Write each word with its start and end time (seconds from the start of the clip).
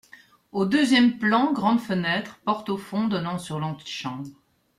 Au 0.51 0.65
deuxième 0.65 1.19
plan, 1.19 1.53
grande 1.53 1.79
fenêtre, 1.79 2.39
porte 2.43 2.69
au 2.69 2.77
fond, 2.79 3.07
donnant 3.07 3.37
sur 3.37 3.59
l’antichambre. 3.59 4.29